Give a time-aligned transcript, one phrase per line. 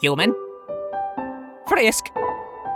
[0.00, 0.34] Human?
[1.68, 2.04] Frisk?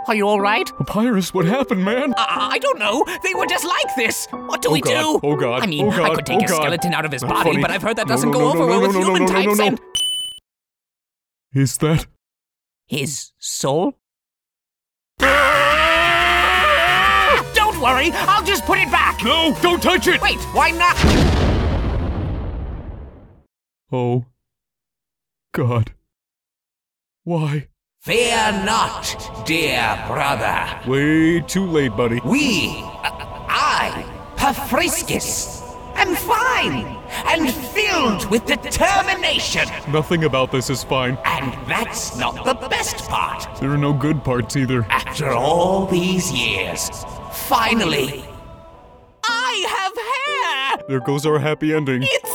[0.07, 0.69] Are you alright?
[0.77, 2.13] Papyrus, what happened, man?
[2.17, 3.05] I, I don't know.
[3.23, 4.25] They were just like this.
[4.31, 5.27] What do Oh we God, do?
[5.27, 6.01] oh God, I mean, oh god.
[6.11, 6.55] I could oh take oh God.
[6.55, 7.61] skeleton out of his Not body, funny.
[7.61, 9.79] but I've heard that No, doesn't no, go no, over well with human types and
[11.53, 12.07] Is that
[12.87, 13.93] his soul.
[17.53, 19.23] Don't worry, I'll just put it back.
[19.23, 20.19] No, don't touch it!
[20.21, 20.97] Wait, why not?
[23.91, 24.25] Oh.
[25.53, 25.93] God.
[27.31, 27.69] Why?
[28.01, 30.67] Fear not, dear brother.
[30.85, 32.19] Way too late, buddy.
[32.25, 34.03] We, I,
[34.35, 35.61] Pafriskus,
[35.95, 36.87] am fine
[37.27, 39.65] and filled with determination.
[39.89, 41.17] Nothing about this is fine.
[41.23, 43.47] And that's not the best part.
[43.61, 44.83] There are no good parts either.
[44.89, 46.89] After all these years,
[47.31, 48.25] finally,
[49.23, 50.85] I have hair!
[50.89, 52.01] There goes our happy ending.
[52.03, 52.30] It's!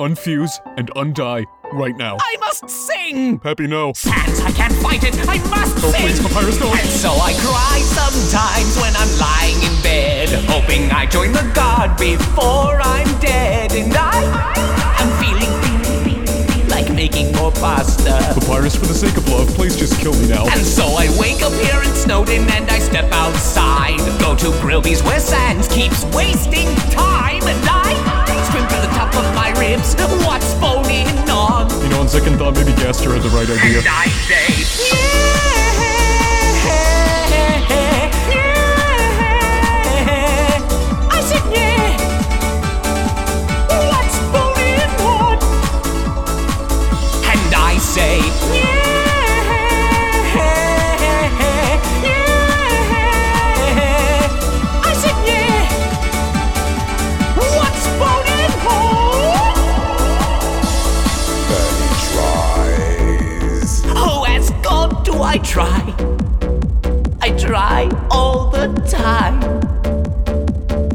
[0.00, 2.16] Unfuse and undie right now.
[2.20, 3.40] I must sing!
[3.42, 3.92] Happy no.
[3.94, 5.14] Sans, I can't fight it!
[5.28, 6.02] I must Oh, sing!
[6.02, 6.78] please, Papyrus, don't.
[6.78, 11.96] And so I cry sometimes when I'm lying in bed, hoping I join the guard
[11.98, 13.72] before I'm dead.
[13.72, 14.22] And I
[15.02, 18.34] am feeling, like making more pasta.
[18.38, 20.46] Papyrus, for the sake of love, please just kill me now.
[20.46, 23.98] And so I wake up here in Snowdin and I step outside.
[24.20, 27.07] Go to Grillby's where Sans keeps wasting time.
[32.92, 35.07] Thought, had the right idea.
[65.08, 65.94] Do I try.
[67.22, 69.40] I try all the time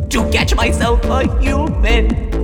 [0.09, 2.42] to catch myself a human.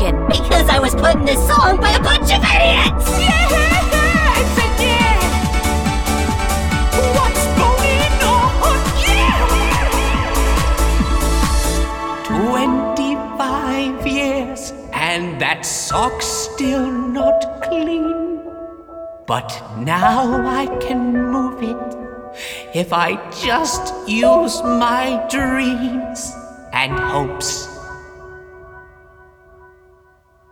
[0.00, 0.28] Angry?
[0.28, 3.06] Because I was put in this song by a bunch of idiots.
[3.08, 5.18] I said, yeah.
[7.16, 8.52] What's going on?
[9.02, 9.42] Yeah.
[12.96, 18.40] 25 years, and that sock's still not clean.
[19.26, 21.96] But now I can move it
[22.74, 26.32] if I just use my dreams
[26.72, 27.71] and hopes